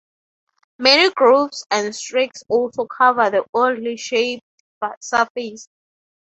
Many 0.79 1.11
grooves 1.13 1.67
and 1.69 1.95
streaks 1.95 2.41
also 2.49 2.87
cover 2.87 3.29
the 3.29 3.43
oddly 3.53 3.97
shaped 3.97 4.41
surface. 4.99 5.67